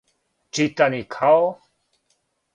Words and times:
читани 0.51 1.01
као 1.17 1.53